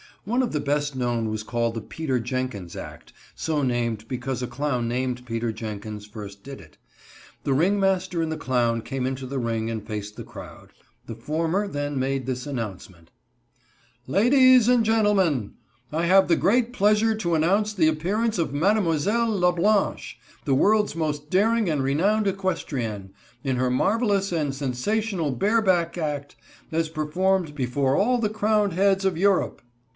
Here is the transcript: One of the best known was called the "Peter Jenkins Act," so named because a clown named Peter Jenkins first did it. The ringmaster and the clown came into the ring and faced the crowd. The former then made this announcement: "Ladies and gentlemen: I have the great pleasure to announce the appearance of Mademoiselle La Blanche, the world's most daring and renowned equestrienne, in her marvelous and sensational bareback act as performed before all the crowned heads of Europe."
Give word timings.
One 0.23 0.41
of 0.43 0.51
the 0.51 0.59
best 0.59 0.95
known 0.95 1.29
was 1.29 1.41
called 1.43 1.73
the 1.75 1.81
"Peter 1.81 2.19
Jenkins 2.19 2.75
Act," 2.75 3.11
so 3.35 3.61
named 3.63 4.07
because 4.07 4.41
a 4.43 4.47
clown 4.47 4.87
named 4.87 5.25
Peter 5.25 5.51
Jenkins 5.51 6.05
first 6.07 6.43
did 6.43 6.61
it. 6.61 6.77
The 7.43 7.53
ringmaster 7.53 8.21
and 8.21 8.31
the 8.31 8.37
clown 8.37 8.81
came 8.81 9.07
into 9.07 9.25
the 9.27 9.39
ring 9.39 9.69
and 9.69 9.85
faced 9.85 10.15
the 10.15 10.23
crowd. 10.23 10.73
The 11.07 11.15
former 11.15 11.67
then 11.67 11.99
made 11.99 12.25
this 12.25 12.45
announcement: 12.47 13.09
"Ladies 14.07 14.67
and 14.67 14.83
gentlemen: 14.85 15.53
I 15.91 16.05
have 16.05 16.27
the 16.27 16.35
great 16.35 16.71
pleasure 16.73 17.15
to 17.15 17.35
announce 17.35 17.71
the 17.73 17.87
appearance 17.87 18.37
of 18.39 18.53
Mademoiselle 18.53 19.29
La 19.29 19.51
Blanche, 19.51 20.19
the 20.45 20.55
world's 20.55 20.95
most 20.95 21.29
daring 21.31 21.67
and 21.69 21.83
renowned 21.83 22.27
equestrienne, 22.27 23.09
in 23.43 23.55
her 23.57 23.69
marvelous 23.71 24.31
and 24.31 24.55
sensational 24.55 25.31
bareback 25.31 25.95
act 25.97 26.35
as 26.71 26.89
performed 26.89 27.53
before 27.55 27.95
all 27.95 28.17
the 28.19 28.29
crowned 28.29 28.73
heads 28.73 29.03
of 29.05 29.17
Europe." 29.17 29.61